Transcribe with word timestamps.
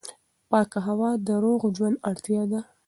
پاکه 0.49 0.79
هوا 0.87 1.11
د 1.27 1.29
روغ 1.43 1.61
ژوند 1.75 1.97
اړتیا 2.09 2.43
ده. 2.51 2.59